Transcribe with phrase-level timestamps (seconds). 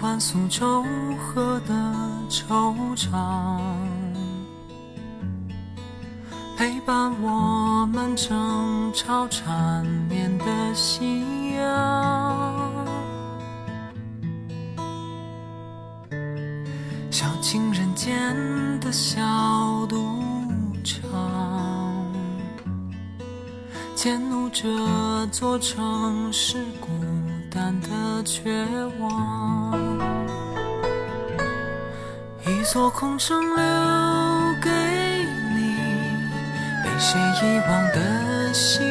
[0.00, 0.82] 几碗苏州
[1.18, 1.74] 河的
[2.30, 3.60] 惆怅，
[6.56, 12.86] 陪伴我们争吵缠绵的夕阳，
[17.10, 18.34] 小情人间
[18.80, 19.20] 的小
[19.86, 20.18] 赌
[20.82, 21.10] 场，
[23.94, 26.88] 迁怒这座城市孤
[27.50, 28.66] 单的绝
[28.98, 29.59] 望。
[32.50, 33.62] 一座空城留
[34.60, 34.68] 给
[35.54, 35.76] 你，
[36.82, 38.82] 被谁遗忘的心？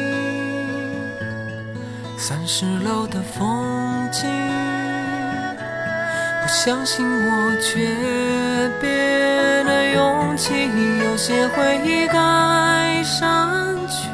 [2.16, 4.26] 三十楼的风景，
[6.40, 7.86] 不相信我诀
[8.80, 8.88] 别
[9.64, 10.54] 的勇气。
[11.04, 14.08] 有些回忆该删去，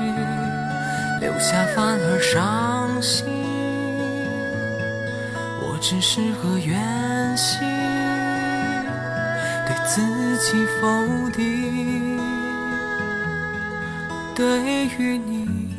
[1.21, 3.25] 留下反而伤心。
[5.61, 7.61] 我只适合远行，
[9.87, 10.03] 自
[10.39, 12.19] 己否定。
[14.35, 15.75] 对于你，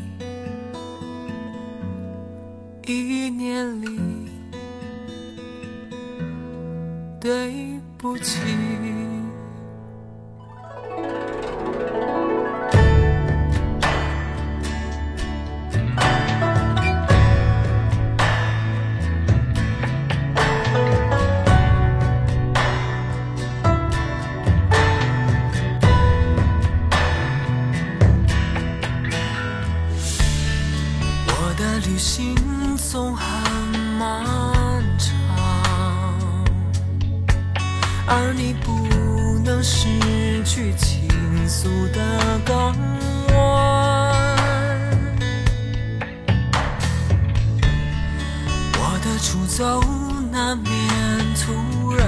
[2.87, 3.99] 一年里，
[7.19, 8.39] 对不起。
[31.57, 32.35] 的旅行
[32.77, 33.25] 总很
[33.97, 34.23] 漫
[34.99, 35.09] 长，
[38.05, 38.87] 而你不
[39.43, 39.87] 能失
[40.45, 41.09] 去倾
[41.49, 42.75] 诉的港
[43.33, 43.35] 湾。
[48.77, 49.81] 我的出走
[50.31, 50.71] 难免
[51.35, 52.07] 突然，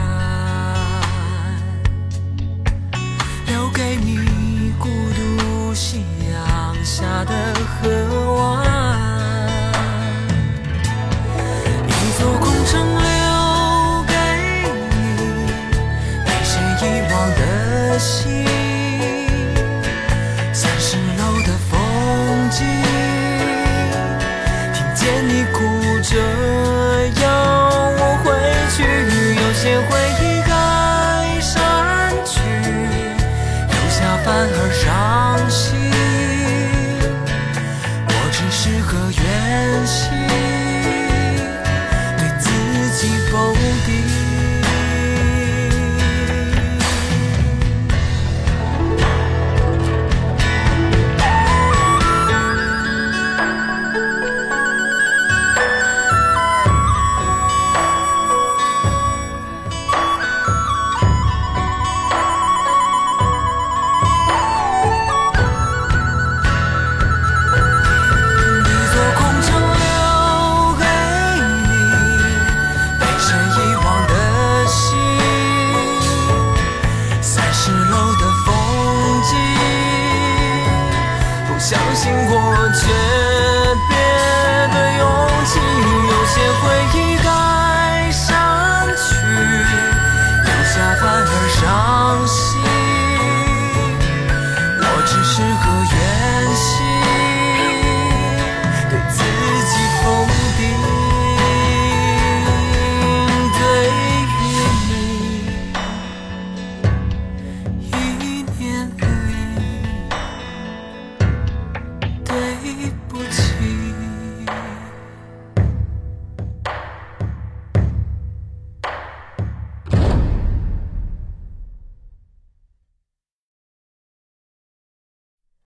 [3.47, 7.89] 留给你孤独夕阳下的河
[39.11, 40.58] 远行，